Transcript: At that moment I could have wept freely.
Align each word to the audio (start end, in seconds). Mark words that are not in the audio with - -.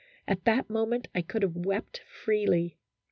At 0.27 0.45
that 0.45 0.67
moment 0.67 1.09
I 1.13 1.21
could 1.21 1.43
have 1.43 1.55
wept 1.55 1.99
freely. 2.07 2.79